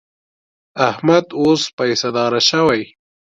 [0.89, 2.81] احمد اوس پیسهدار شوی.